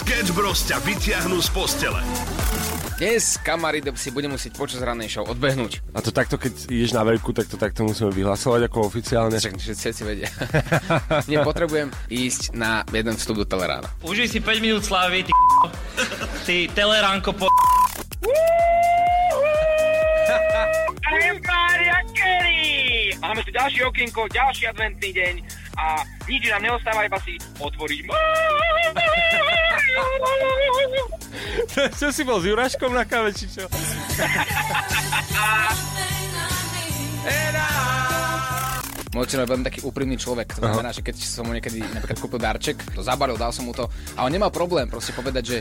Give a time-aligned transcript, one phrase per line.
[0.00, 2.00] Sketch Bros ťa vyťahnú z postele.
[2.96, 5.84] Dnes, kamaráde, si budem musieť počas ranej show odbehnúť.
[5.92, 9.36] A to takto, keď ideš na veľkú, tak to takto musíme vyhlasovať ako oficiálne.
[9.36, 10.32] Však všetci vedia.
[11.28, 13.92] Nie, potrebujem ísť na jeden vstup do Telerána.
[14.00, 15.36] Užij si 5 minút slávy, ty
[16.48, 17.44] Ty teleránko po...
[23.20, 25.34] Máme tu ďalšie okienko, ďalší adventný deň
[25.76, 28.08] a nič nám neostáva, iba si otvoriť.
[32.00, 33.66] čo si bol s Juraškom na káve, či čo?
[39.10, 40.54] Môj je veľmi taký úprimný človek.
[40.54, 43.74] To znamená, že keď som mu niekedy napríklad kúpil darček, to zabalil, dal som mu
[43.74, 45.56] to a on nemal problém proste povedať, že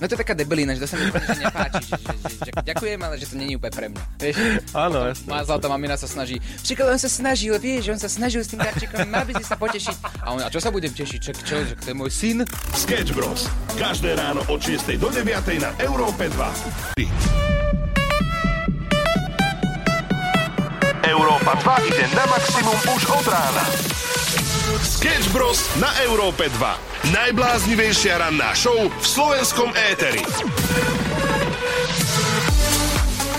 [0.00, 2.36] no to je taká debelina, že to sa mi úplne že nepáči, že, že, že,
[2.48, 4.04] že, ďakujem, ale že to není úplne pre mňa.
[4.16, 4.36] Vieš?
[4.72, 4.98] Áno.
[5.28, 6.40] Má zlatá mamina sa snaží.
[6.40, 9.56] Však on sa snažil, vieš, on sa snažil s tým darčekom, mal by si sa
[9.60, 9.96] potešiť.
[10.24, 11.20] A on, a čo sa budem tešiť?
[11.20, 12.40] Čak, čo, že to je môj syn?
[12.72, 13.52] Sketch Bros.
[13.76, 15.28] Každé ráno od 6 do 9
[15.60, 17.53] na Európe 2.
[21.04, 23.64] Európa 2 ide na maximum už od rána.
[24.80, 25.60] Sketch Bros.
[25.76, 27.12] na Európe 2.
[27.12, 30.24] Najbláznivejšia ranná show v slovenskom éteri.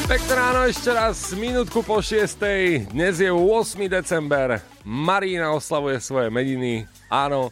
[0.05, 2.93] Pekné ráno ešte raz, minútku po 6.
[2.93, 3.41] Dnes je 8.
[3.89, 4.61] december.
[4.85, 6.85] Marína oslavuje svoje meniny.
[7.09, 7.49] Áno,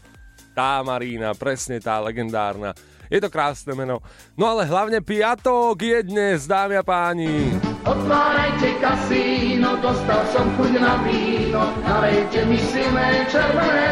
[0.53, 2.77] tá Marína, presne tá legendárna.
[3.09, 4.05] Je to krásne meno.
[4.37, 7.57] No ale hlavne piatok je dnes, dámy a páni.
[7.81, 8.77] Otvárajte
[9.43, 13.91] kasíno, dostal som chuť na víno, nalejte mi silné červené.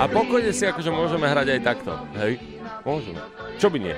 [0.02, 2.40] A pokojne si akože môžeme hrať aj takto, hej?
[2.88, 3.20] Môžeme.
[3.60, 3.96] Čo by nie?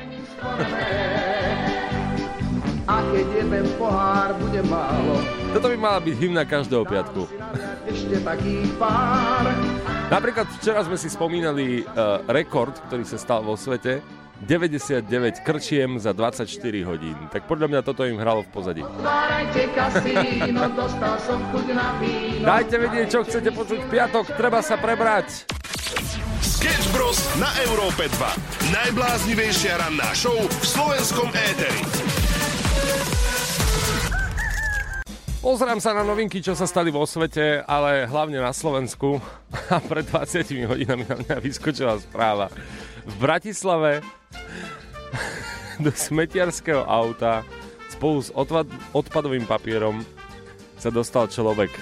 [2.90, 5.22] A keď jeden pohár bude málo.
[5.54, 7.30] Toto by mala byť hymna každého piatku.
[7.86, 9.46] Ešte taký pár.
[10.10, 14.02] Napríklad včera sme si spomínali uh, rekord, ktorý sa stal vo svete.
[14.40, 16.48] 99 krčiem za 24
[16.88, 17.16] hodín.
[17.28, 18.82] Tak podľa mňa toto im hralo v pozadí.
[22.40, 25.44] Dajte vedieť, čo chcete počuť v piatok, treba sa prebrať.
[26.40, 27.20] Sketch Bros.
[27.36, 28.72] na Európe 2.
[28.72, 32.19] Najbláznivejšia ranná show v slovenskom éteri.
[35.40, 39.24] Pozrám sa na novinky, čo sa stali vo svete, ale hlavne na Slovensku.
[39.72, 42.52] A pred 20 hodinami na mňa vyskočila správa.
[43.08, 44.04] V Bratislave
[45.84, 47.40] do smetiarského auta
[47.88, 50.04] spolu s odpad- odpadovým papierom
[50.76, 51.72] sa dostal človek.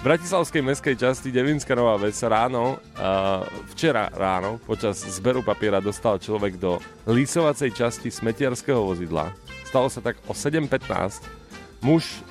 [0.00, 3.44] v Bratislavskej meskej časti Devinská Nová Ves ráno, uh,
[3.76, 9.36] včera ráno, počas zberu papiera dostal človek do lísovacej časti smetiarského vozidla.
[9.68, 11.41] Stalo sa tak o 7.15
[11.84, 12.22] muž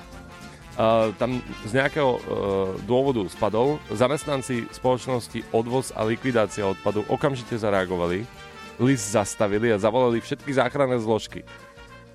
[0.72, 2.20] Uh, tam z nejakého uh,
[2.88, 3.76] dôvodu spadol.
[3.92, 8.24] Zamestnanci spoločnosti Odvoz a likvidácia odpadu okamžite zareagovali,
[8.80, 11.44] list zastavili a zavolali všetky záchranné zložky.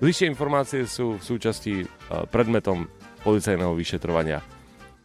[0.02, 2.90] Bližšie informácie sú v súčasti uh, predmetom
[3.22, 4.42] policajného vyšetrovania.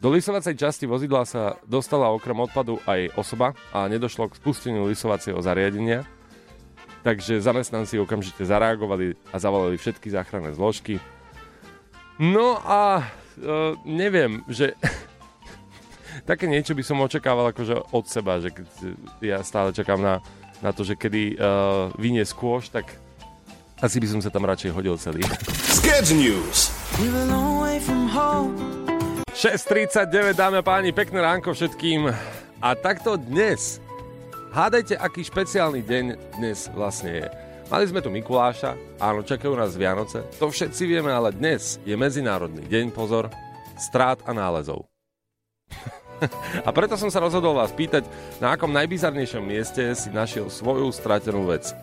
[0.01, 5.37] Do lisovacej časti vozidla sa dostala okrem odpadu aj osoba a nedošlo k spusteniu lisovacieho
[5.45, 6.09] zariadenia,
[7.05, 10.97] takže zamestnanci okamžite zareagovali a zavolali všetky záchranné zložky.
[12.21, 14.77] No a uh, neviem, že
[16.29, 18.67] také niečo by som očakával akože od seba, že keď
[19.21, 20.21] ja stále čakám na,
[20.61, 22.85] na to, že kedy uh, vynie skôš, tak
[23.81, 25.25] asi by som sa tam radšej hodil celý.
[25.67, 26.71] Sketch News
[29.33, 32.05] 6.39, dáme a páni, pekné ránko všetkým.
[32.63, 33.81] A takto dnes,
[34.53, 36.05] hádajte, aký špeciálny deň
[36.37, 37.27] dnes vlastne je.
[37.73, 42.69] Mali sme tu Mikuláša, áno, čakajú nás Vianoce, to všetci vieme, ale dnes je Medzinárodný
[42.69, 43.33] deň, pozor,
[43.81, 44.85] strát a nálezov.
[46.67, 48.05] a preto som sa rozhodol vás pýtať,
[48.37, 51.73] na akom najbizarnejšom mieste si našiel svoju stratenú vec.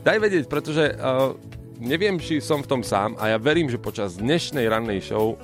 [0.00, 1.36] Daj vedieť, pretože uh,
[1.76, 5.36] neviem, či som v tom sám a ja verím, že počas dnešnej rannej show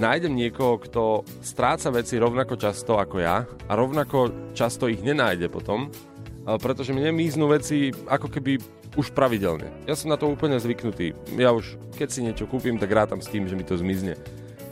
[0.00, 5.92] nájdem niekoho, kto stráca veci rovnako často ako ja a rovnako často ich nenájde potom,
[5.92, 9.68] uh, pretože mne míznú veci ako keby už pravidelne.
[9.84, 11.12] Ja som na to úplne zvyknutý.
[11.36, 14.16] Ja už, keď si niečo kúpim, tak rátam s tým, že mi to zmizne.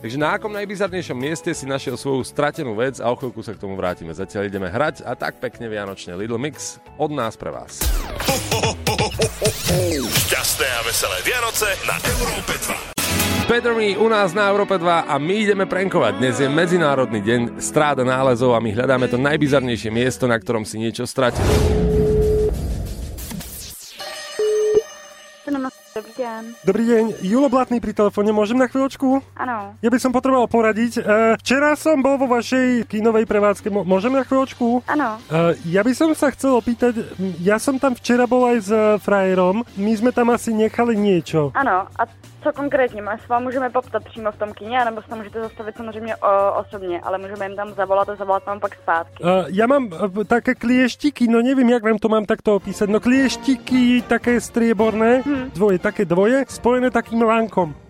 [0.04, 3.60] Takže na akom najbizarnejšom mieste si našiel svoju stratenú vec a o chvíľku sa k
[3.64, 4.12] tomu vrátime.
[4.12, 7.80] Zatiaľ ideme hrať a tak pekne vianočne Little Mix od nás pre vás.
[10.28, 13.48] Šťastné a veselé Vianoce na Európe 2.
[13.48, 16.20] Peter Me u nás na Európe 2 a my ideme prenkovať.
[16.20, 20.80] Dnes je Medzinárodný deň stráda nálezov a my hľadáme to najbizarnejšie miesto, na ktorom si
[20.80, 21.44] niečo stratil.
[26.44, 26.52] Deň.
[26.64, 29.25] Dobrý deň, Julo Blatný pri telefóne, môžem na chvíľočku?
[29.37, 29.76] Ano.
[29.81, 31.00] Ja by som potreboval poradiť.
[31.00, 31.02] E,
[31.41, 34.85] včera som bol vo vašej kinovej prevádzke, môžem na chvíľočku?
[34.85, 35.17] Ano.
[35.32, 37.00] E, ja by som sa chcel opýtať,
[37.41, 41.49] ja som tam včera bol aj s e, frajerom, my sme tam asi nechali niečo.
[41.56, 42.02] Ano, a
[42.44, 43.02] co konkrétně?
[43.02, 46.17] My se vám můžeme poptat přímo v tom kině, nebo se tam můžete zastavit samozřejmě
[46.17, 49.25] o, osobně, ale můžeme jim tam zavolat a zavolat vám pak zpátky.
[49.25, 53.00] E, ja mám e, také klieštiky, no neviem, jak vám to mám takto opísať, no
[53.00, 55.25] klieštiky také strieborné,
[55.56, 57.83] dvoje, také dvoje, spojené takým lánkom.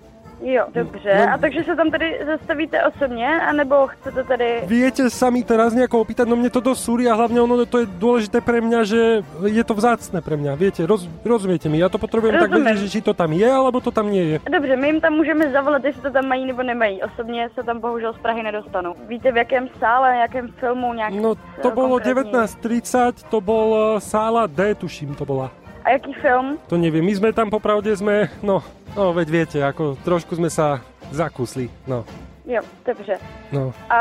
[0.45, 1.13] Jo, dobře.
[1.13, 4.61] A takže se tam tedy zastavíte osobně, anebo chcete tedy...
[4.67, 7.81] Viete sa mi teraz nejako opýtať, no mne to dosť súri a hlavne ono to
[7.81, 9.01] je dôležité pre mňa, že
[9.41, 12.77] je to vzácne pre mňa, viete, roz, rozumiete mi, ja to potrebujem tak Rozumiem.
[12.77, 14.37] vedieť, že či to tam je, alebo to tam nie je.
[14.45, 17.03] Dobře, my jim tam můžeme zavolat, jestli to tam mají nebo nemají.
[17.03, 18.95] Osobně se tam bohužel z Prahy nedostanou.
[19.09, 21.15] Víte, v jakém sále, jakém filmu, nějak...
[21.15, 22.33] No to eh, bolo konkrétně?
[22.33, 25.64] 19.30, to bol eh, sála D, tuším to bola.
[25.85, 26.57] A jaký film?
[26.73, 28.65] To neviem, my sme tam popravde sme, no,
[28.97, 30.81] no veď viete, ako trošku sme sa
[31.13, 32.09] zakusli, no,
[32.47, 33.19] Jo, dobře.
[33.53, 33.73] no.
[33.91, 34.01] A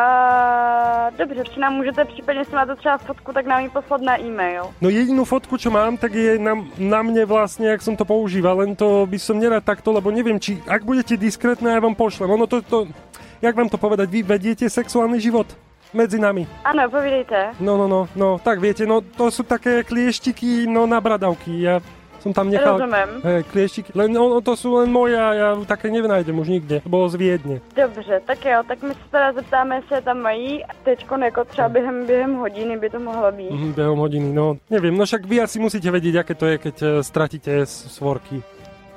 [1.18, 4.63] dobře, či nám můžete případně, jestli máte třeba fotku, tak nám ji poslat na e-mail.
[4.83, 8.59] No jedinú fotku, čo mám, tak je na, na mne vlastne, jak som to používal,
[8.59, 12.35] len to by som nerad takto, lebo neviem, či ak budete diskrétne, ja vám pošlem.
[12.35, 12.91] Ono to, to,
[13.39, 15.47] jak vám to povedať, vy vediete sexuálny život
[15.94, 16.48] medzi nami.
[16.66, 17.54] Ano, povídejte.
[17.60, 21.80] No, no, no, no, tak viete, no to sú také klieštiky, no na bradavky, ja
[22.24, 22.80] som tam nechal...
[22.80, 23.19] Rozumím.
[23.19, 26.80] Hej, klieštiky, len ono, to sú len moje a ja také nenájdem už nikde.
[26.80, 27.60] To bolo z Viedne.
[27.75, 30.63] Dobře, tak jo, tak my se teda zeptáme, jestli je tam mají.
[30.84, 33.51] Teď jako třeba během, během hodiny by to mohlo být.
[33.51, 36.75] Mhm, behom hodiny, no neviem, no však vy asi musíte vedieť, aké to je, keď
[36.81, 38.44] eh, stratíte svorky.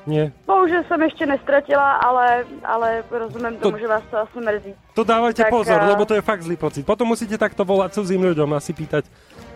[0.06, 0.32] Nie?
[0.47, 4.75] Bohužel jsem ještě nestratila, ale, ale rozumím To- tomu, že vás to asi mrzí.
[4.94, 6.87] To dávajte Tak, pozor, eh, lebo to je fakt zlý pocit.
[6.87, 9.05] Potom musíte takto volať cudzím ľuďom a si pýtať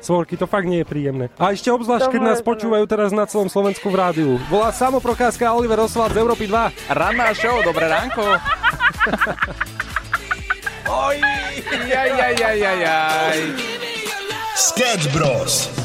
[0.02, 1.30] svorky, to fakt nie je príjemné.
[1.38, 2.50] A ešte obzvlášť, keď nás rozumiem.
[2.50, 4.30] počúvajú teraz na celom Slovensku v rádiu.
[4.50, 6.74] Volá Samo Prokáska a Oliver Oswald z Európy 2.
[6.90, 8.26] Ranná show, dobré ránko.
[10.90, 11.16] Oj,
[11.86, 13.38] jaj, jaj, jaj, jaj.
[14.58, 15.79] Sketch Bros.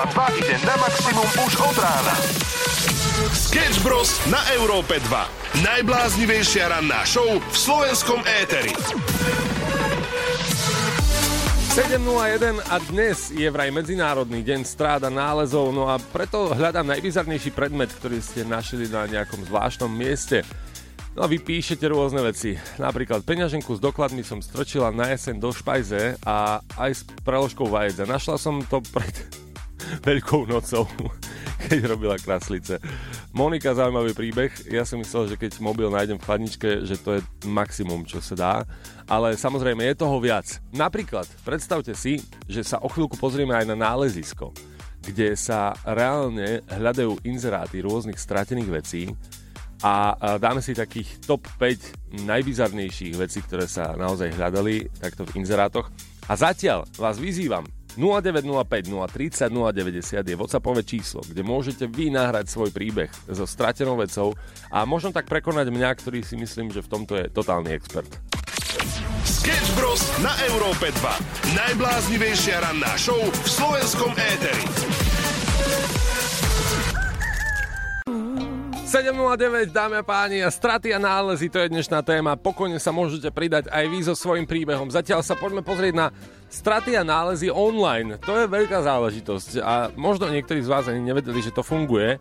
[0.00, 2.16] Európa 2 ide na maximum už od rána.
[3.36, 4.16] Sketch Bros.
[4.32, 5.60] na Európe 2.
[5.60, 8.72] Najbláznivejšia ranná show v slovenskom éteri.
[11.76, 17.92] 7.01 a dnes je vraj Medzinárodný deň stráda nálezov, no a preto hľadám najbizarnejší predmet,
[17.92, 20.48] ktorý ste našli na nejakom zvláštnom mieste.
[21.12, 22.56] No a vy píšete rôzne veci.
[22.80, 28.00] Napríklad peňaženku s dokladmi som strčila na jeseň do špajze a aj s preložkou vajec.
[28.00, 29.12] A našla som to pred
[30.06, 30.86] Veľkou nocou,
[31.66, 32.78] keď robila kraslice.
[33.30, 34.50] Monika, zaujímavý príbeh.
[34.70, 38.34] Ja som myslel, že keď mobil nájdem v chladničke, že to je maximum, čo sa
[38.34, 38.54] dá.
[39.10, 40.62] Ale samozrejme, je toho viac.
[40.70, 44.54] Napríklad, predstavte si, že sa o chvíľku pozrieme aj na nálezisko,
[45.02, 49.02] kde sa reálne hľadajú inzeráty rôznych stratených vecí
[49.80, 55.88] a dáme si takých top 5 najbizarnejších vecí, ktoré sa naozaj hľadali takto v inzerátoch.
[56.28, 57.64] A zatiaľ vás vyzývam,
[57.98, 64.36] 0905 030 090 je WhatsAppové číslo, kde môžete vy nahrať svoj príbeh so stratenou vecou
[64.70, 68.10] a možno tak prekonať mňa, ktorý si myslím, že v tomto je totálny expert.
[69.24, 70.02] Sketch Bros.
[70.20, 71.56] na Európe 2.
[71.56, 74.64] Najbláznivejšia ranná show v slovenskom éteri.
[78.90, 82.34] 7.09, dámy a páni, a straty a nálezy, to je dnešná téma.
[82.34, 84.90] Pokojne sa môžete pridať aj vy so svojím príbehom.
[84.90, 86.06] Zatiaľ sa poďme pozrieť na
[86.50, 88.18] straty a nálezy online.
[88.26, 92.18] To je veľká záležitosť a možno niektorí z vás ani nevedeli, že to funguje.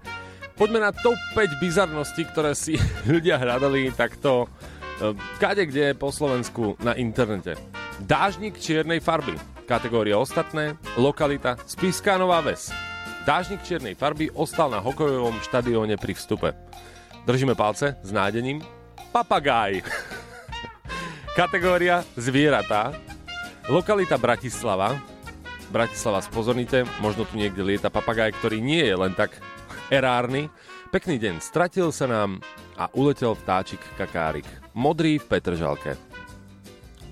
[0.61, 2.77] Poďme na top 5 bizarností, ktoré si
[3.09, 4.45] ľudia hľadali takto
[5.01, 7.57] eh, kade kde po Slovensku na internete.
[7.97, 9.33] Dážnik čiernej farby.
[9.65, 10.77] Kategória ostatné.
[11.01, 12.88] Lokalita Spiská Nová Ves.
[13.29, 16.49] Dážnik čiernej farby ostal na hokejovom štadióne pri vstupe.
[17.29, 18.57] Držíme palce s nádením.
[19.13, 19.85] Papagáj.
[21.37, 22.89] Kategória zvieratá.
[23.69, 24.97] Lokalita Bratislava.
[25.69, 29.37] Bratislava spozornite, možno tu niekde lieta papagaj, ktorý nie je len tak
[29.93, 30.49] erárny.
[30.89, 32.41] Pekný deň, stratil sa nám
[32.81, 34.49] a uletel vtáčik kakárik.
[34.73, 36.01] Modrý v Petržalke.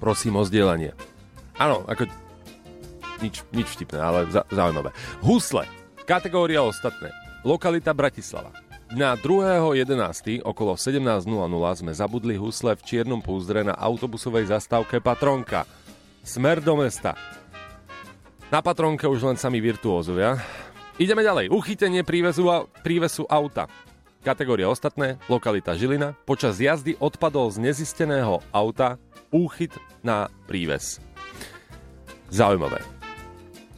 [0.02, 0.98] Prosím o zdieľanie.
[1.62, 2.10] Áno, ako
[3.22, 4.90] nič, nič vtipné, ale za, zaujímavé.
[5.22, 5.70] Husle.
[6.08, 7.12] Kategória ostatné.
[7.44, 8.56] Lokalita Bratislava.
[8.88, 10.40] Dňa 2.11.
[10.40, 11.28] okolo 17.00
[11.76, 15.68] sme zabudli husle v čiernom púzdre na autobusovej zastávke Patronka.
[16.24, 17.12] Smer do mesta.
[18.48, 20.40] Na Patronke už len sami virtuózovia.
[20.96, 21.52] Ideme ďalej.
[21.52, 23.68] Uchytenie prívesu, au- prívesu auta.
[24.24, 26.16] Kategória ostatné, lokalita Žilina.
[26.24, 28.96] Počas jazdy odpadol z nezisteného auta
[29.28, 31.04] úchyt na príves.
[32.32, 32.97] Zaujímavé.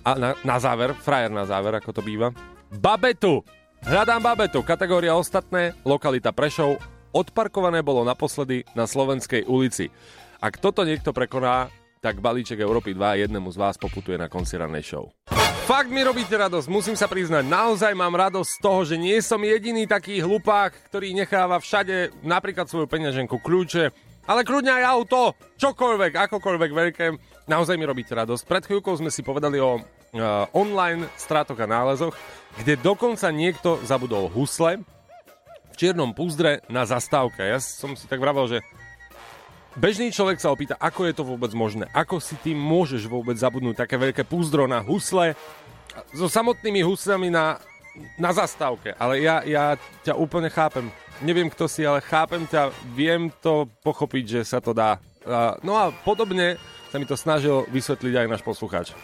[0.10, 2.34] A na, na záver, frajer na záver, ako to býva.
[2.74, 3.46] Babetu!
[3.86, 6.82] Hľadám babetu, kategória ostatné, lokalita Prešov.
[7.14, 9.94] Odparkované bolo naposledy na Slovenskej ulici.
[10.42, 11.70] Ak toto niekto prekoná,
[12.02, 15.14] tak balíček Európy 2 jednému z vás poputuje na konci rannej show.
[15.70, 17.46] Fakt mi robíte radosť, musím sa priznať.
[17.46, 22.66] Naozaj mám radosť z toho, že nie som jediný taký hlupák, ktorý necháva všade napríklad
[22.66, 23.94] svoju peňaženku, kľúče,
[24.26, 27.06] ale kľudne aj auto, čokoľvek, akokoľvek veľké.
[27.46, 28.50] Naozaj mi robíte radosť.
[28.50, 29.78] Pred chvíľkou sme si povedali o
[30.56, 32.18] online strátoch a nálezoch,
[32.58, 34.82] kde dokonca niekto zabudol husle
[35.70, 37.46] v čiernom púzdre na zastávke.
[37.46, 38.60] Ja som si tak vravel, že
[39.78, 41.86] Bežný človek sa opýta, ako je to vôbec možné.
[41.94, 45.38] Ako si ty môžeš vôbec zabudnúť také veľké púzdro na husle
[46.10, 47.62] so samotnými huslami na,
[48.18, 48.98] na zastávke.
[48.98, 50.90] Ale ja, ja ťa úplne chápem.
[51.22, 52.74] Neviem, kto si, ale chápem ťa.
[52.98, 54.98] Viem to pochopiť, že sa to dá.
[55.62, 56.58] No a podobne
[56.90, 58.98] sa mi to snažil vysvetliť aj náš poslucháč.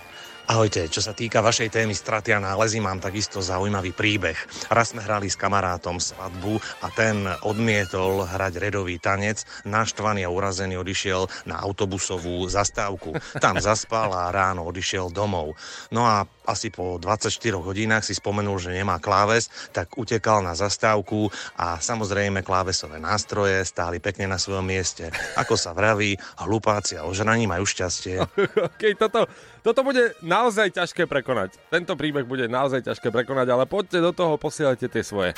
[0.46, 4.38] Ahojte, čo sa týka vašej témy straty a nálezy, mám takisto zaujímavý príbeh.
[4.70, 10.78] Raz sme hrali s kamarátom svadbu a ten odmietol hrať redový tanec, naštvaný a urazený
[10.78, 13.18] odišiel na autobusovú zastávku.
[13.42, 15.58] Tam zaspal a ráno odišiel domov.
[15.90, 21.26] No a asi po 24 hodinách si spomenul, že nemá kláves, tak utekal na zastávku
[21.58, 25.10] a samozrejme klávesové nástroje stáli pekne na svojom mieste.
[25.42, 28.22] Ako sa vraví, hlupáci a ožraní majú šťastie.
[28.78, 29.26] okay, toto,
[29.66, 31.58] toto bude naozaj ťažké prekonať.
[31.74, 35.34] Tento príbeh bude naozaj ťažké prekonať, ale poďte do toho, posielajte tie svoje.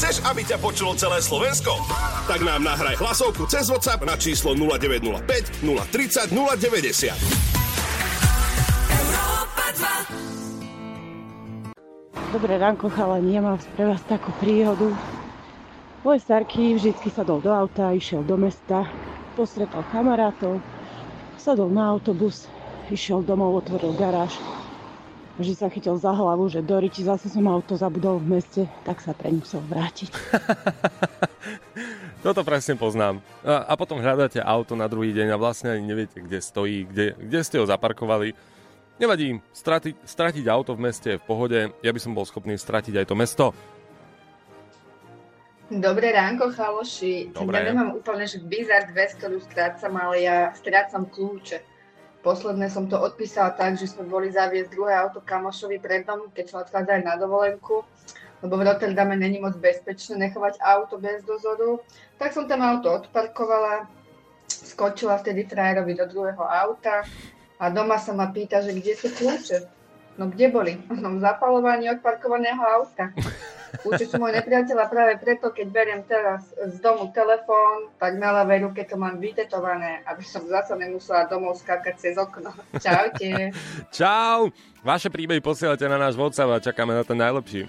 [0.00, 1.76] Chceš, aby ťa počulo celé Slovensko?
[2.24, 7.12] Tak nám nahraj hlasovku cez WhatsApp na číslo 0905 030 090.
[12.32, 14.88] Dobré ránko, chalani, ja mám pre vás takú príhodu.
[16.00, 18.88] Môj starky vždy sadol do auta, išiel do mesta,
[19.36, 20.64] postretol kamarátov,
[21.36, 22.48] sadol na autobus,
[22.90, 24.36] išiel domov, otvoril garáž.
[25.36, 29.04] Vždy sa chytil za hlavu, že do Riči zase som auto zabudol v meste, tak
[29.04, 30.08] sa pre musel vrátiť.
[32.24, 33.20] Toto presne poznám.
[33.44, 37.14] A, a potom hľadáte auto na druhý deň a vlastne ani neviete, kde stojí, kde,
[37.20, 38.32] kde ste ho zaparkovali
[38.96, 42.96] Nevadí, stratiť, stratiť auto v meste je v pohode, ja by som bol schopný stratiť
[42.96, 43.46] aj to mesto.
[45.68, 47.36] Dobré ránko, chaloši.
[47.36, 47.60] Dobre.
[47.60, 51.60] Ja nemám úplne, že bizar vec, ktorú strácam, ale ja strácam kľúče.
[52.26, 56.44] Posledné som to odpísala tak, že sme boli zaviesť druhé auto kamošovi pred dom, keď
[56.50, 57.86] sme odchádzali na dovolenku,
[58.42, 61.78] lebo v Rotterdame není moc bezpečné nechovať auto bez dozoru.
[62.18, 63.86] Tak som tam auto odparkovala,
[64.50, 67.06] skočila vtedy frajerovi do druhého auta,
[67.56, 69.58] a doma sa ma pýta, že kde sú kľúče.
[70.20, 70.72] No kde boli?
[70.92, 73.12] No v zapalovaní odparkovaného auta.
[73.82, 78.70] Sú môj nepriateľ a práve preto, keď beriem teraz z domu telefón, tak na ľavej
[78.70, 82.54] ruke to mám vytetované, aby som zase nemusela domov skákať cez okno.
[82.78, 83.50] Čaute.
[83.96, 84.50] Čau.
[84.86, 87.66] Vaše príbehy posielate na náš WhatsApp a čakáme na ten najlepší.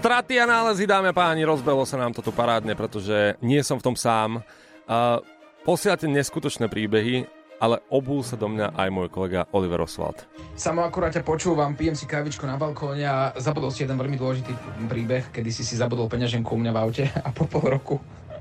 [0.00, 3.76] Straty a nálezy, dámy a páni, rozbelo sa nám to tu parádne, pretože nie som
[3.76, 4.40] v tom sám.
[4.88, 5.20] Uh,
[5.68, 10.24] posielate neskutočné príbehy ale obul sa do mňa aj môj kolega Oliver Oswald.
[10.56, 14.52] Samo akurát ťa počúvam, pijem si kávičku na balkóne a zabudol si jeden veľmi dôležitý
[14.88, 17.96] príbeh, kedy si si zabudol peňaženku u mňa v aute a po pol roku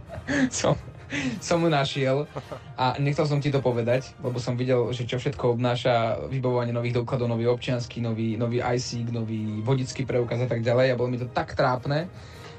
[0.50, 0.80] som,
[1.44, 2.32] som mu našiel
[2.80, 7.04] a nechcel som ti to povedať, lebo som videl, že čo všetko obnáša vybavovanie nových
[7.04, 11.20] dokladov, nový občiansky, nový, nový IC, nový vodický preukaz a tak ďalej a bolo mi
[11.20, 12.08] to tak trápne,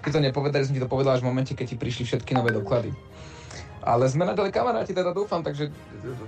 [0.00, 2.52] keď to nepovedali, som ti to povedal až v momente, keď ti prišli všetky nové
[2.56, 2.92] doklady.
[3.80, 5.72] Ale sme nadali kamaráti, teda dúfam, takže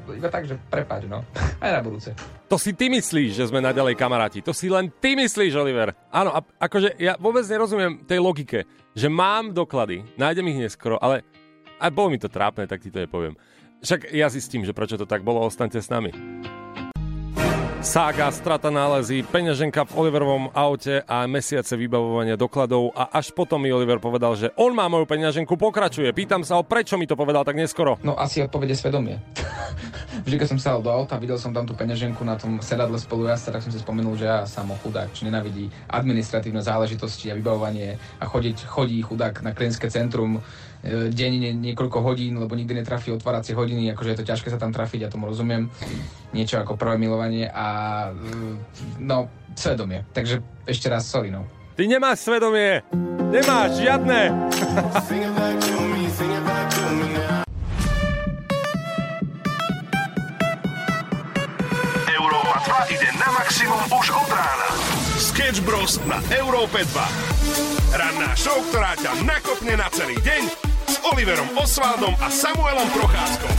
[0.08, 1.20] iba tak, že prepáč, no.
[1.60, 2.16] Aj na budúce.
[2.48, 4.40] To si ty myslíš, že sme naďalej kamaráti.
[4.40, 5.92] To si len ty myslíš, Oliver.
[6.08, 8.64] Áno, a akože ja vôbec nerozumiem tej logike,
[8.96, 11.24] že mám doklady, nájdem ich neskoro, ale
[11.76, 13.36] aj bolo mi to trápne, tak ti to nepoviem.
[13.82, 16.14] Však ja zistím, že prečo to tak bolo, ostaňte s nami.
[17.82, 23.74] Sága, strata nálezy, peňaženka v Oliverovom aute a mesiace vybavovania dokladov a až potom mi
[23.74, 26.14] Oliver povedal, že on má moju peňaženku, pokračuje.
[26.14, 27.98] Pýtam sa ho, prečo mi to povedal tak neskoro.
[28.06, 29.18] No asi odpovede svedomie.
[30.24, 33.58] Vždy, keď som sa do auta, videl som tam tú peňaženku na tom sedadle spolujazda,
[33.58, 38.24] tak som si spomenul, že ja samo chudák, či nenavidí administratívne záležitosti a vybavovanie a
[38.30, 40.38] chodiť, chodí chudák na klientské centrum
[40.82, 44.74] e, deň niekoľko hodín, lebo nikdy netrafí otváracie hodiny, akože je to ťažké sa tam
[44.74, 45.70] trafiť, ja tomu rozumiem.
[46.34, 47.66] Niečo ako prvé milovanie a
[48.10, 50.04] e, no, svedomie.
[50.10, 51.46] Takže ešte raz sorry, no.
[51.72, 52.84] Ty nemáš svedomie!
[53.32, 54.20] Nemáš žiadne!
[62.12, 64.68] Európa 2 ide na maximum už od rána.
[65.16, 65.96] Sketch Bros.
[66.04, 67.96] na Európe 2.
[67.96, 73.52] Ranná show, ktorá ťa nakopne na celý deň s Oliverom Osvaldom a Samuelom Procházkom.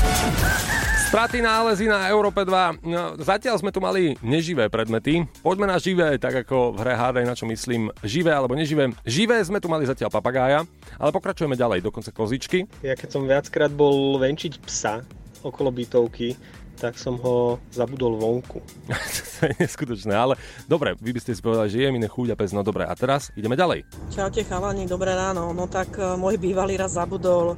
[1.13, 2.82] Straty nálezy na Európe 2.
[2.89, 5.22] No, zatiaľ sme tu mali neživé predmety.
[5.46, 8.89] Poďme na živé, tak ako v hre hádaj, na čo myslím živé alebo neživé.
[9.06, 10.65] Živé sme tu mali zatiaľ papagája,
[10.98, 12.65] ale pokračujeme ďalej, dokonca kozičky.
[12.82, 15.06] Ja keď som viackrát bol venčiť psa
[15.46, 16.34] okolo bytovky,
[16.77, 18.60] tak som ho zabudol vonku.
[19.39, 22.36] to je neskutočné, ale dobre, vy by ste si povedali, že je mi nechúť a
[22.36, 23.86] pes, no dobre, a teraz ideme ďalej.
[24.10, 25.51] Čaute chalani, dobré ráno.
[25.51, 27.58] No tak uh, môj bývalý raz zabudol uh,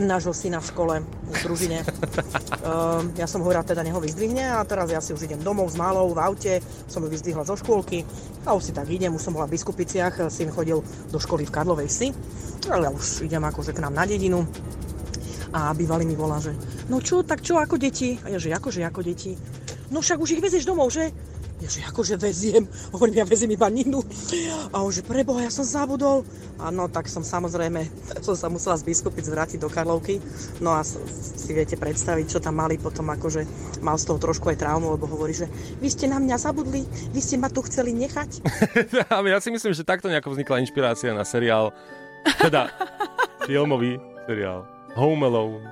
[0.00, 1.82] nášho syna v škole, v družine.
[1.82, 5.72] uh, ja som ho rád teda neho vyzdvihne a teraz ja si už idem domov
[5.72, 6.54] s malou v aute,
[6.86, 8.06] som ju vyzdvihla zo škôlky
[8.46, 11.54] a už si tak idem, už som bola v Biskupiciach, syn chodil do školy v
[11.54, 12.08] Karlovej Vsi,
[12.70, 14.46] ale ja už idem akože k nám na dedinu
[15.52, 16.54] a bývalý mi volá, že
[16.90, 18.18] no čo, tak čo ako deti?
[18.26, 19.34] A ja, že akože ako deti?
[19.90, 21.14] No však už ich vezieš domov, že?
[21.56, 24.04] Ja, že akože veziem, hovorím, ja veziem iba Ninu.
[24.76, 26.20] A on, že preboha, ja som zabudol.
[26.60, 27.88] A no, tak som samozrejme,
[28.26, 30.20] som sa musela z Biskupic vrátiť do Karlovky.
[30.60, 33.48] No a si viete predstaviť, čo tam mali potom, akože
[33.80, 35.48] mal z toho trošku aj traumu, lebo hovorí, že
[35.80, 36.84] vy ste na mňa zabudli,
[37.16, 38.44] vy ste ma tu chceli nechať.
[39.32, 41.72] ja si myslím, že takto nejako vznikla inšpirácia na seriál,
[42.36, 42.68] teda
[43.48, 43.96] filmový
[44.28, 44.75] seriál.
[44.96, 45.68] Home Alone.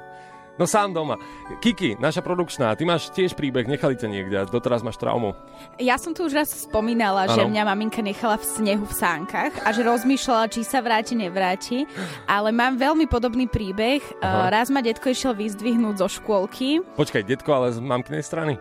[0.55, 1.19] No sám doma.
[1.59, 5.35] Kiki, naša produkčná, ty máš tiež príbeh, nechali ťa niekde a doteraz máš traumu.
[5.83, 7.35] Ja som tu už raz spomínala, ano.
[7.35, 11.91] že mňa maminka nechala v snehu v sánkach a že rozmýšľala, či sa vráti, nevráti.
[12.31, 13.99] Ale mám veľmi podobný príbeh.
[14.23, 14.55] Aha.
[14.55, 16.87] Raz ma detko išiel vyzdvihnúť zo škôlky.
[16.95, 18.55] Počkaj, detko, ale z mamkinej strany?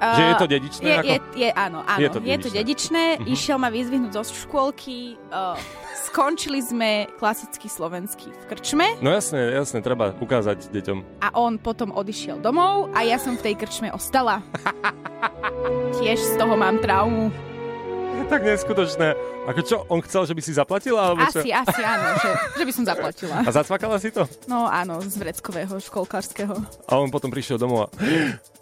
[0.00, 0.84] Uh, že je to dedičné?
[0.88, 1.04] Je, ako?
[1.04, 2.32] je, je, áno, áno, je to dedičné.
[2.32, 3.04] Je to dedičné.
[3.20, 3.34] Uh-huh.
[3.36, 5.20] Išiel ma vyzvihnúť zo škôlky.
[5.28, 5.60] Uh,
[6.08, 8.86] skončili sme klasický slovenský v krčme.
[9.04, 11.20] No jasne, jasne, treba ukázať deťom.
[11.20, 14.40] A on potom odišiel domov a ja som v tej krčme ostala.
[16.00, 17.28] Tiež z toho mám traumu.
[18.30, 19.18] Tak neskutočné.
[19.48, 21.10] Ako čo, on chcel, že by si zaplatila?
[21.10, 21.56] Alebo asi, čo?
[21.56, 22.30] asi áno, že,
[22.60, 23.36] že by som zaplatila.
[23.42, 24.22] A zacvakala si to?
[24.46, 26.54] No áno, z vreckového, školkárskeho.
[26.86, 27.98] A on potom prišiel domov a...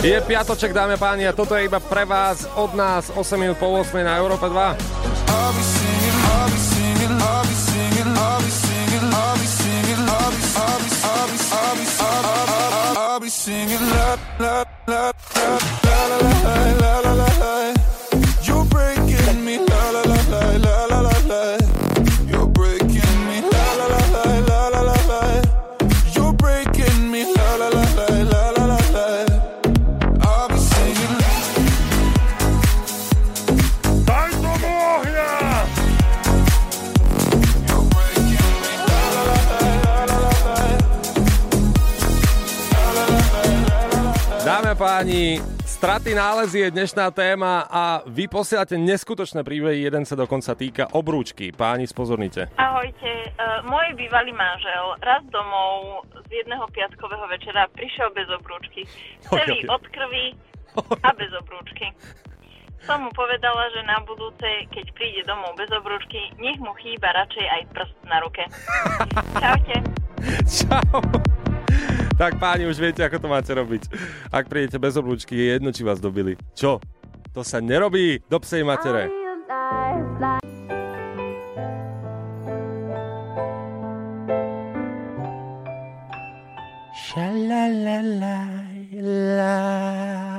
[0.00, 3.68] Je piatoček, dáme páni, a toto je iba pre vás od nás 8 minút po
[3.68, 4.56] 8 na Európe 2.
[12.96, 17.79] I'll be singing, la la la la la la la la la
[45.10, 50.86] páni, straty nálezy je dnešná téma a vy posielate neskutočné príbehy, jeden sa dokonca týka
[50.94, 51.50] obrúčky.
[51.50, 52.46] Páni, spozornite.
[52.54, 58.86] Ahojte, uh, môj bývalý manžel raz domov z jedného piatkového večera prišiel bez obrúčky.
[59.26, 60.38] Celý od krvi
[60.78, 61.90] a bez obrúčky.
[62.86, 67.46] Som mu povedala, že na budúce, keď príde domov bez obrúčky, nech mu chýba radšej
[67.50, 68.46] aj prst na ruke.
[69.42, 69.76] Čaute.
[70.46, 71.02] Čau.
[72.20, 73.88] Tak páni, už viete, ako to máte robiť.
[74.28, 76.36] Ak prídete bez oblúčky, je jedno, či vás dobili.
[76.52, 76.76] Čo?
[77.32, 79.08] To sa nerobí do psej matere.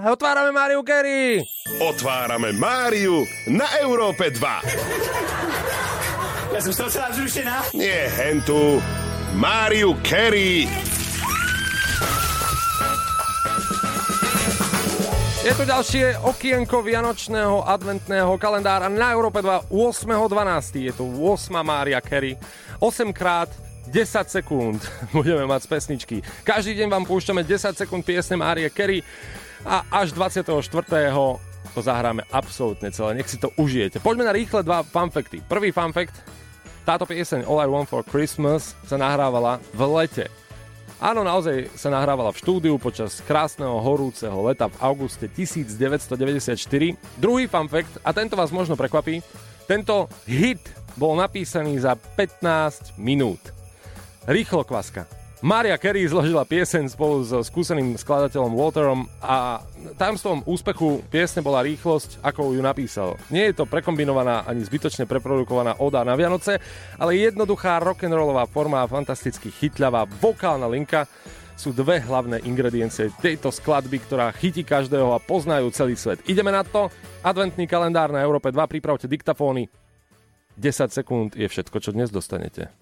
[0.06, 1.42] Otvárame Máriu Kerry!
[1.82, 6.54] Otvárame Máriu na Európe 2.
[6.54, 7.74] Ja som celá zrušená.
[7.74, 8.78] Nie, hentu.
[9.34, 10.70] Máriu Kerry
[15.42, 20.86] Je to ďalšie okienko vianočného adventného kalendára na Európe 2 8.12.
[20.86, 21.50] Je to 8.
[21.66, 22.38] Mária Kerry.
[22.78, 23.50] 8 krát
[23.90, 24.78] 10 sekúnd
[25.18, 26.18] budeme mať z pesničky.
[26.46, 29.02] Každý deň vám púšťame 10 sekúnd piesne Márie Kerry
[29.66, 30.46] a až 24.
[31.74, 33.18] to zahráme absolútne celé.
[33.18, 33.98] Nech si to užijete.
[33.98, 35.42] Poďme na rýchle dva fanfekty.
[35.42, 36.22] Prvý fanfekt.
[36.86, 40.41] Táto pieseň All I Want For Christmas sa nahrávala v lete
[41.02, 46.54] Áno, naozaj sa nahrávala v štúdiu počas krásneho horúceho leta v auguste 1994.
[47.18, 49.26] Druhý fun fact, a tento vás možno prekvapí,
[49.66, 50.62] tento hit
[50.94, 53.42] bol napísaný za 15 minút.
[54.30, 55.21] Rýchlo kvaska.
[55.42, 59.66] Maria Carey zložila pieseň spolu so skúseným skladateľom Walterom a
[59.98, 63.18] tajomstvom úspechu piesne bola rýchlosť, ako ju napísal.
[63.34, 66.62] Nie je to prekombinovaná ani zbytočne preprodukovaná oda na Vianoce,
[66.94, 71.10] ale jednoduchá rock'n'rollová forma a fantasticky chytľavá vokálna linka
[71.58, 76.22] sú dve hlavné ingrediencie tejto skladby, ktorá chytí každého a poznajú celý svet.
[76.30, 76.94] Ideme na to.
[77.26, 79.66] Adventný kalendár na Európe 2, pripravte diktafóny.
[80.54, 82.81] 10 sekúnd je všetko, čo dnes dostanete.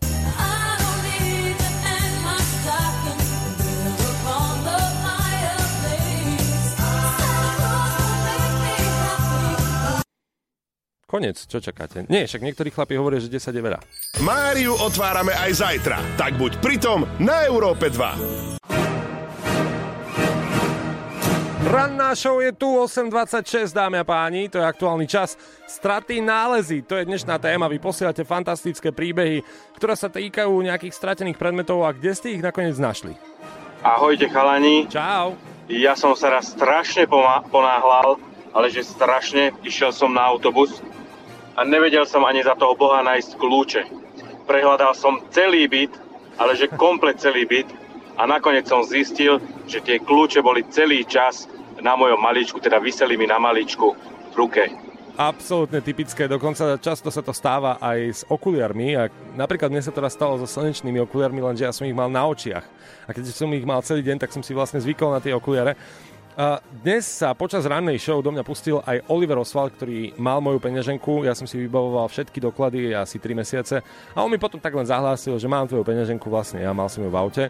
[11.10, 12.06] Konec, čo čakáte?
[12.06, 13.82] Nie, však niektorí chlapi hovoria, že 10 je veľa.
[14.22, 18.54] Máriu otvárame aj zajtra, tak buď pritom na Európe 2.
[21.66, 25.34] Ranná show je tu, 8.26, dámy a páni, to je aktuálny čas.
[25.66, 27.66] Straty nálezy, to je dnešná téma.
[27.66, 29.42] Vy posielate fantastické príbehy,
[29.82, 33.18] ktoré sa týkajú nejakých stratených predmetov a kde ste ich nakoniec našli?
[33.82, 34.86] Ahojte chalani.
[34.94, 35.34] Čau.
[35.70, 37.10] Ja som sa raz strašne
[37.50, 38.22] ponáhľal,
[38.54, 39.54] ale že strašne.
[39.62, 40.82] Išiel som na autobus
[41.60, 43.82] a nevedel som ani za toho boha nájsť kľúče.
[44.48, 45.92] Prehľadal som celý byt,
[46.40, 47.68] ale že komplet celý byt
[48.16, 51.52] a nakoniec som zistil, že tie kľúče boli celý čas
[51.84, 53.92] na mojom maličku, teda vyseli mi na maličku
[54.32, 54.72] v ruke.
[55.20, 58.96] Absolútne typické, dokonca často sa to stáva aj s okuliarmi.
[58.96, 62.24] A napríklad mne sa to stalo so slnečnými okuliarmi, lenže ja som ich mal na
[62.24, 62.64] očiach.
[63.04, 65.76] A keď som ich mal celý deň, tak som si vlastne zvykol na tie okuliare.
[66.40, 70.64] A dnes sa počas rannej show do mňa pustil aj Oliver Oswald, ktorý mal moju
[70.64, 71.28] peňaženku.
[71.28, 73.84] Ja som si vybavoval všetky doklady asi 3 mesiace.
[74.16, 77.04] A on mi potom tak len zahlásil, že mám tvoju peňaženku vlastne, ja mal som
[77.04, 77.44] ju v aute.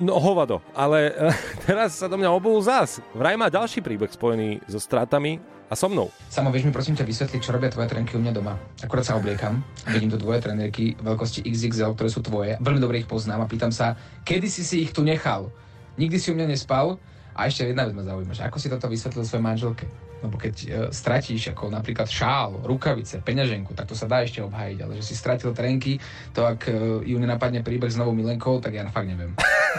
[0.00, 1.12] No hovado, ale
[1.68, 3.04] teraz sa do mňa obul zás.
[3.12, 5.36] Vraj má ďalší príbeh spojený so stratami
[5.68, 6.08] a so mnou.
[6.32, 8.56] Samo, vieš mi prosím ťa vysvetliť, čo robia tvoje trenky u mňa doma.
[8.80, 9.60] Akurát sa obliekam,
[9.92, 12.56] vidím tu dvoje trenérky veľkosti XXL, ktoré sú tvoje.
[12.64, 13.92] Veľmi dobre ich poznám a pýtam sa,
[14.24, 15.52] kedy si si ich tu nechal?
[16.00, 16.96] Nikdy si u mňa nespal?
[17.32, 19.86] A ešte jedna vec ma zaujíma, ako si toto vysvetlil svojej manželke?
[20.22, 24.78] Lebo keď e, stratíš ako napríklad šál, rukavice, peňaženku, tak to sa dá ešte obhájiť,
[24.84, 25.98] ale že si stratil trenky,
[26.30, 29.34] to ak e, ju nenapadne príbeh s novou milenkou, tak ja fakt neviem.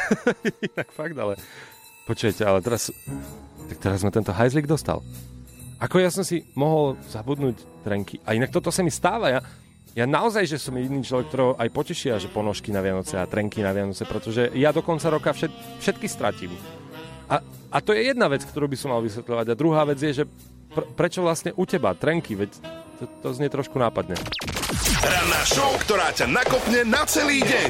[0.74, 1.40] Inak fakt, ale
[2.10, 2.92] počujete, ale teraz,
[3.72, 5.00] tak teraz sme tento hajzlik dostal.
[5.80, 8.16] Ako ja som si mohol zabudnúť trenky.
[8.24, 9.28] A inak toto sa mi stáva.
[9.28, 9.40] Ja,
[9.94, 13.60] ja naozaj, že som jediný človek, ktorého aj potešia, že ponožky na Vianoce a trenky
[13.60, 15.52] na Vianoce, pretože ja do konca roka všet,
[15.84, 16.56] všetky stratím.
[17.34, 17.42] A,
[17.74, 19.46] a to je jedna vec, ktorú by som mal vysvetľovať.
[19.50, 20.24] A druhá vec je, že
[20.70, 22.54] pr- prečo vlastne u teba trenky, veď
[23.02, 24.14] to, to znie trošku nápadne.
[25.02, 27.70] Ranná show, ktorá ťa nakopne na celý deň.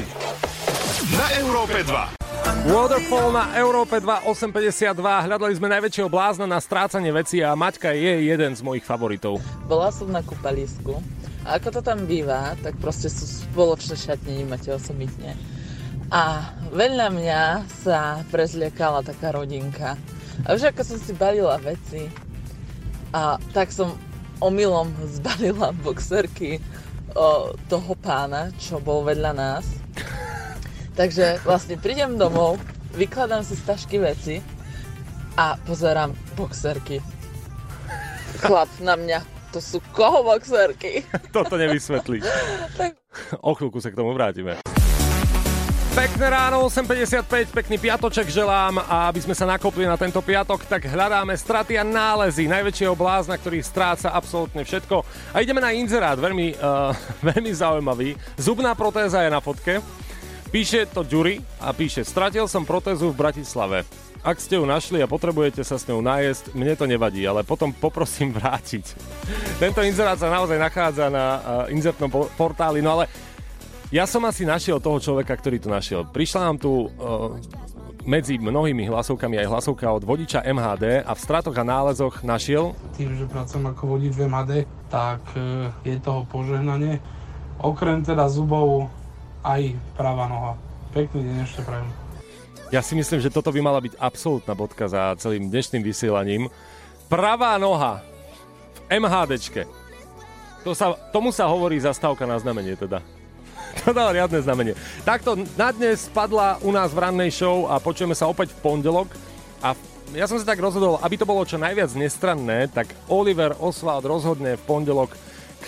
[1.16, 2.20] Na Európe 2.
[2.68, 4.92] Waterfall na Európe 2 852.
[5.00, 9.40] Hľadali sme najväčšieho blázna na strácanie veci a Maťka je jeden z mojich favoritov.
[9.64, 11.00] Bola som na kúpalisku
[11.44, 15.36] a ako to tam býva, tak proste sú spoločné šatne, nemáte osobitne.
[16.14, 19.98] A veľa mňa sa prezliekala taká rodinka.
[20.46, 22.06] A už ako som si balila veci,
[23.10, 23.98] a tak som
[24.38, 26.58] omylom zbalila boxerky
[27.14, 29.66] o, toho pána, čo bol vedľa nás.
[30.98, 32.62] Takže vlastne prídem domov,
[32.94, 34.38] vykladám si z tašky veci
[35.34, 37.02] a pozerám boxerky.
[38.42, 39.18] Chlap na mňa,
[39.54, 41.06] to sú koho boxerky?
[41.34, 42.26] Toto nevysvetlíš.
[43.42, 44.73] O chvíľku sa k tomu vrátime.
[45.94, 50.90] Pekné ráno, 8.55, pekný piatoček želám a aby sme sa nakopli na tento piatok, tak
[50.90, 55.06] hľadáme straty a nálezy najväčšieho blázna, ktorý stráca absolútne všetko.
[55.30, 56.90] A ideme na inzerát, veľmi, uh,
[57.30, 58.18] veľmi zaujímavý.
[58.34, 59.78] Zubná protéza je na fotke.
[60.50, 63.86] Píše to Jury a píše, stratil som protézu v Bratislave.
[64.26, 67.70] Ak ste ju našli a potrebujete sa s ňou nájsť, mne to nevadí, ale potom
[67.70, 68.98] poprosím vrátiť.
[69.62, 71.38] Tento inzerát sa naozaj nachádza na uh,
[71.70, 73.06] inzertnom portáli, no ale
[73.92, 76.08] ja som asi našiel toho človeka, ktorý to našiel.
[76.08, 77.36] Prišla nám tu uh,
[78.04, 82.76] medzi mnohými hlasovkami aj hlasovka od vodiča MHD a v stratoch a nálezoch našiel...
[82.96, 84.52] Tým, že pracujem ako vodič v MHD,
[84.92, 87.00] tak uh, je toho požehnanie.
[87.60, 88.92] Okrem teda zubov
[89.44, 90.52] aj pravá noha.
[90.92, 91.88] Pekný deň ešte prajem.
[92.72, 96.48] Ja si myslím, že toto by mala byť absolútna bodka za celým dnešným vysielaním.
[97.06, 98.00] Pravá noha
[98.88, 99.68] v MHDčke.
[100.64, 103.04] To sa, tomu sa hovorí zastávka na znamenie teda.
[103.82, 104.74] To dal riadne znamenie.
[105.02, 109.10] Takto na dnes spadla u nás v rannej show a počujeme sa opäť v pondelok.
[109.64, 109.74] A
[110.14, 114.54] ja som sa tak rozhodol, aby to bolo čo najviac nestranné, tak Oliver Oswald rozhodne
[114.54, 115.16] v pondelok,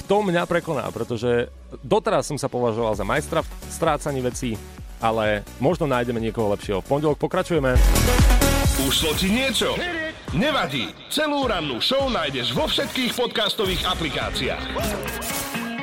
[0.05, 1.49] kto mňa prekoná, pretože
[1.83, 4.61] doteraz som sa považoval za majstra v strácaní vecí,
[5.01, 6.85] ale možno nájdeme niekoho lepšieho.
[6.85, 7.75] V pondelok pokračujeme.
[8.85, 9.73] Ušlo ti niečo?
[10.37, 10.93] Nevadí.
[11.09, 15.46] Celú rannú show nájdeš vo všetkých podcastových aplikáciách.